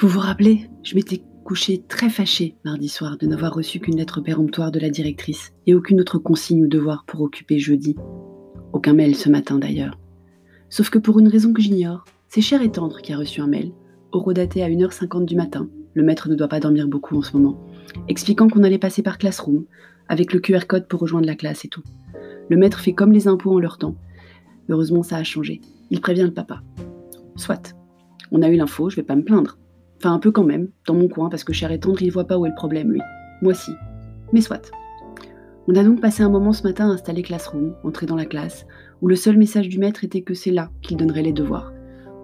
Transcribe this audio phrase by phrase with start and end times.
[0.00, 4.22] Vous vous rappelez, je m'étais couchée très fâchée mardi soir de n'avoir reçu qu'une lettre
[4.22, 7.96] péremptoire de la directrice et aucune autre consigne ou devoir pour occuper jeudi.
[8.72, 9.98] Aucun mail ce matin d'ailleurs.
[10.70, 13.46] Sauf que pour une raison que j'ignore, c'est Cher et Tendre qui a reçu un
[13.46, 13.72] mail,
[14.10, 17.62] horodaté à 1h50 du matin, le maître ne doit pas dormir beaucoup en ce moment,
[18.08, 19.66] expliquant qu'on allait passer par Classroom,
[20.08, 21.82] avec le QR code pour rejoindre la classe et tout.
[22.48, 23.96] Le maître fait comme les impôts en leur temps.
[24.70, 25.60] Heureusement, ça a changé.
[25.90, 26.62] Il prévient le papa.
[27.36, 27.74] Soit.
[28.30, 29.58] On a eu l'info, je vais pas me plaindre.
[30.00, 32.26] Enfin, un peu quand même, dans mon coin, parce que cher et tendre, il voit
[32.26, 33.02] pas où est le problème, lui.
[33.42, 33.72] Moi si.
[34.32, 34.72] Mais soit.
[35.68, 38.66] On a donc passé un moment ce matin à installer Classroom, entrer dans la classe,
[39.02, 41.74] où le seul message du maître était que c'est là qu'il donnerait les devoirs.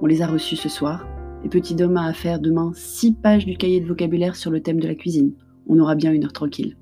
[0.00, 1.06] On les a reçus ce soir,
[1.44, 4.62] et Petit Dom a à faire demain six pages du cahier de vocabulaire sur le
[4.62, 5.34] thème de la cuisine.
[5.68, 6.78] On aura bien une heure tranquille.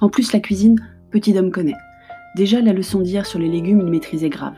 [0.00, 0.78] En plus, la cuisine,
[1.10, 1.74] Petit Dom connaît.
[2.36, 4.54] Déjà, la leçon d'hier sur les légumes, il maîtrisait grave,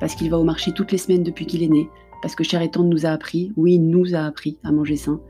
[0.00, 1.90] parce qu'il va au marché toutes les semaines depuis qu'il est né,
[2.22, 5.20] parce que et nous a appris, oui, nous a appris à manger sain,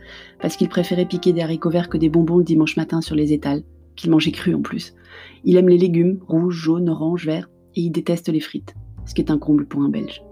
[0.40, 3.32] parce qu'il préférait piquer des haricots verts que des bonbons le dimanche matin sur les
[3.32, 3.62] étals,
[3.96, 4.94] qu'il mangeait cru en plus.
[5.44, 8.74] Il aime les légumes, rouges, jaunes, oranges, verts, et il déteste les frites,
[9.06, 10.22] ce qui est un comble pour un Belge.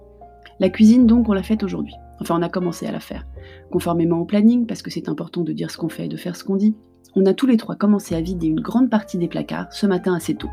[0.60, 1.94] La cuisine, donc, on l'a faite aujourd'hui.
[2.20, 3.26] Enfin, on a commencé à la faire.
[3.70, 6.36] Conformément au planning, parce que c'est important de dire ce qu'on fait et de faire
[6.36, 6.74] ce qu'on dit,
[7.16, 10.14] on a tous les trois commencé à vider une grande partie des placards ce matin
[10.14, 10.50] assez tôt,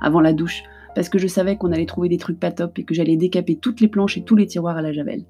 [0.00, 0.62] avant la douche,
[0.94, 3.56] parce que je savais qu'on allait trouver des trucs pas top et que j'allais décaper
[3.56, 5.24] toutes les planches et tous les tiroirs à la javel.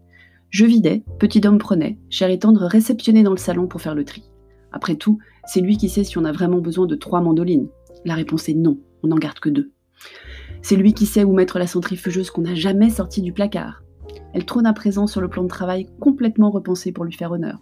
[0.51, 4.05] Je vidais, petit homme prenait, cher et tendre réceptionnait dans le salon pour faire le
[4.05, 4.25] tri.
[4.73, 7.69] Après tout, c'est lui qui sait si on a vraiment besoin de trois mandolines.
[8.05, 9.71] La réponse est non, on n'en garde que deux.
[10.61, 13.85] C'est lui qui sait où mettre la centrifugeuse qu'on n'a jamais sortie du placard.
[14.33, 17.61] Elle trône à présent sur le plan de travail complètement repensé pour lui faire honneur.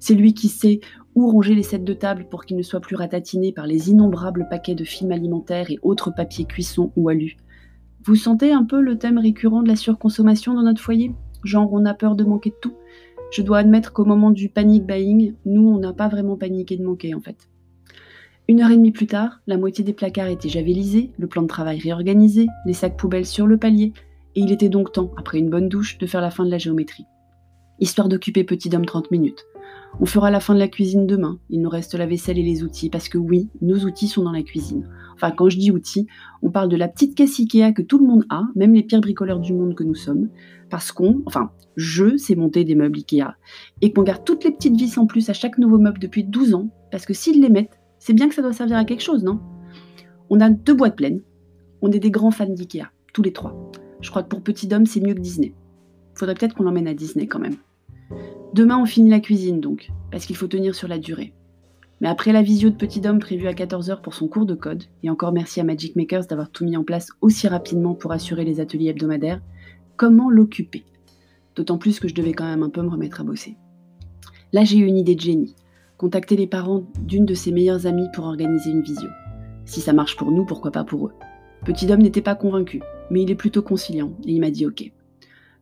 [0.00, 0.80] C'est lui qui sait
[1.14, 4.48] où ranger les sets de table pour qu'ils ne soient plus ratatinés par les innombrables
[4.50, 7.36] paquets de films alimentaires et autres papiers cuisson ou alu.
[8.04, 11.12] Vous sentez un peu le thème récurrent de la surconsommation dans notre foyer?
[11.46, 12.74] Genre, on a peur de manquer de tout.
[13.30, 16.84] Je dois admettre qu'au moment du panic buying, nous, on n'a pas vraiment paniqué de
[16.84, 17.48] manquer en fait.
[18.48, 21.48] Une heure et demie plus tard, la moitié des placards étaient javelisés, le plan de
[21.48, 23.92] travail réorganisé, les sacs poubelles sur le palier,
[24.34, 26.58] et il était donc temps, après une bonne douche, de faire la fin de la
[26.58, 27.06] géométrie.
[27.80, 29.44] Histoire d'occuper Petit Dom 30 minutes.
[29.98, 31.38] On fera la fin de la cuisine demain.
[31.48, 34.32] Il nous reste la vaisselle et les outils, parce que oui, nos outils sont dans
[34.32, 34.88] la cuisine.
[35.14, 36.06] Enfin, quand je dis outils,
[36.42, 39.00] on parle de la petite caisse Ikea que tout le monde a, même les pires
[39.00, 40.28] bricoleurs du monde que nous sommes,
[40.68, 43.36] parce qu'on, enfin, je sais monter des meubles Ikea,
[43.80, 46.54] et qu'on garde toutes les petites vis en plus à chaque nouveau meuble depuis 12
[46.54, 49.24] ans, parce que s'ils les mettent, c'est bien que ça doit servir à quelque chose,
[49.24, 49.40] non?
[50.28, 51.22] On a deux boîtes pleines.
[51.80, 53.70] On est des grands fans d'Ikea, tous les trois.
[54.00, 55.54] Je crois que pour Petit Dom, c'est mieux que Disney.
[56.14, 57.56] Faudrait peut-être qu'on l'emmène à Disney quand même.
[58.54, 61.32] Demain, on finit la cuisine donc, parce qu'il faut tenir sur la durée.
[62.00, 64.84] Mais après la visio de Petit Dom prévue à 14h pour son cours de code,
[65.02, 68.44] et encore merci à Magic Makers d'avoir tout mis en place aussi rapidement pour assurer
[68.44, 69.40] les ateliers hebdomadaires,
[69.96, 70.84] comment l'occuper?
[71.54, 73.56] D'autant plus que je devais quand même un peu me remettre à bosser.
[74.52, 75.56] Là, j'ai eu une idée de génie.
[75.96, 79.08] Contacter les parents d'une de ses meilleures amies pour organiser une visio.
[79.64, 81.12] Si ça marche pour nous, pourquoi pas pour eux?
[81.64, 84.92] Petit Dom n'était pas convaincu, mais il est plutôt conciliant, et il m'a dit ok.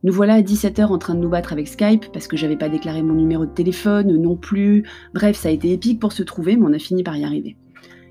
[0.05, 2.69] Nous voilà à 17h en train de nous battre avec Skype parce que j'avais pas
[2.69, 4.83] déclaré mon numéro de téléphone non plus.
[5.15, 7.57] Bref, ça a été épique pour se trouver, mais on a fini par y arriver.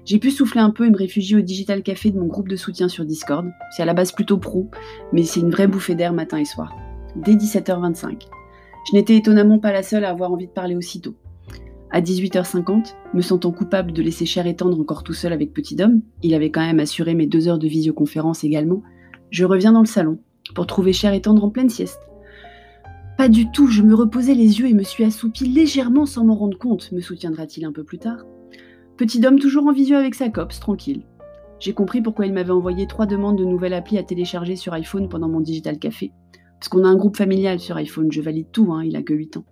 [0.05, 2.57] J'ai pu souffler un peu et me réfugier au Digital Café de mon groupe de
[2.57, 3.49] soutien sur Discord.
[3.71, 4.69] C'est à la base plutôt pro,
[5.13, 6.75] mais c'est une vraie bouffée d'air matin et soir.
[7.15, 8.23] Dès 17h25.
[8.91, 11.15] Je n'étais étonnamment pas la seule à avoir envie de parler aussitôt.
[11.93, 16.03] À 18h50, me sentant coupable de laisser cher étendre encore tout seul avec Petit Dom,
[16.25, 18.83] il avait quand même assuré mes deux heures de visioconférence également,
[19.31, 20.19] je reviens dans le salon,
[20.55, 22.01] pour trouver Cher et Tendre en pleine sieste.
[23.17, 26.35] Pas du tout, je me reposais les yeux et me suis assoupie légèrement sans m'en
[26.35, 28.25] rendre compte, me soutiendra-t-il un peu plus tard.
[28.97, 31.05] Petit homme toujours en visio avec sa copse, tranquille.
[31.61, 35.09] J'ai compris pourquoi il m'avait envoyé trois demandes de nouvelles applis à télécharger sur iPhone
[35.09, 36.13] pendant mon digital café.
[36.59, 39.15] Parce qu'on a un groupe familial sur iPhone, je valide tout, hein, il a que
[39.15, 39.45] 8 ans.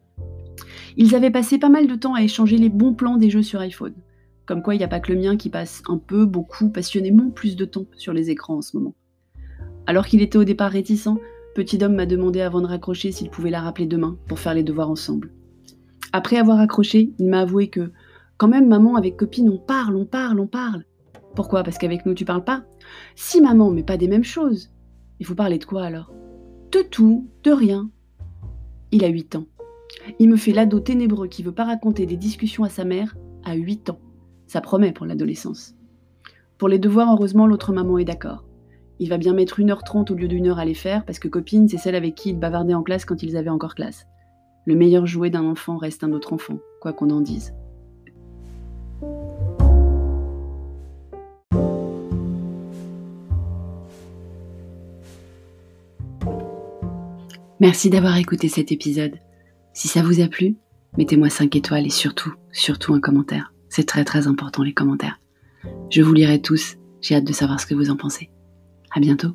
[0.97, 3.60] Ils avaient passé pas mal de temps à échanger les bons plans des jeux sur
[3.60, 3.94] iPhone.
[4.44, 7.30] Comme quoi il n'y a pas que le mien qui passe un peu, beaucoup, passionnément
[7.30, 8.94] plus de temps sur les écrans en ce moment.
[9.87, 11.19] Alors qu'il était au départ réticent,
[11.54, 14.62] Petit homme m'a demandé avant de raccrocher s'il pouvait la rappeler demain pour faire les
[14.62, 15.33] devoirs ensemble.
[16.15, 17.92] Après avoir accroché, il m'a avoué que,
[18.39, 20.84] quand même, maman, avec copine, on parle, on parle, on parle.
[21.34, 21.62] Pourquoi?
[21.62, 22.65] Parce qu'avec nous, tu parles pas
[23.16, 24.71] Si, maman, mais pas des mêmes choses.
[25.21, 26.10] Il faut parler de quoi alors?
[26.71, 27.91] De tout, de rien.
[28.92, 29.47] Il a 8 ans.
[30.18, 33.15] Il me fait l'ado ténébreux qui veut pas raconter des discussions à sa mère
[33.45, 34.01] à 8 ans.
[34.47, 35.74] Ça promet pour l'adolescence.
[36.56, 38.45] Pour les devoirs, heureusement, l'autre maman est d'accord.
[39.03, 41.69] Il va bien mettre 1h30 au lieu d'une heure à les faire parce que copine,
[41.69, 44.07] c'est celle avec qui il bavardait en classe quand ils avaient encore classe.
[44.65, 47.53] Le meilleur jouet d'un enfant reste un autre enfant, quoi qu'on en dise.
[57.59, 59.19] Merci d'avoir écouté cet épisode.
[59.72, 60.54] Si ça vous a plu,
[60.97, 63.53] Mettez-moi 5 étoiles et surtout, surtout un commentaire.
[63.69, 65.19] C'est très très important les commentaires.
[65.91, 66.77] Je vous lirai tous.
[67.01, 68.31] J'ai hâte de savoir ce que vous en pensez.
[68.94, 69.34] À bientôt.